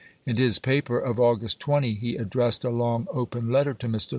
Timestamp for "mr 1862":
3.85-4.09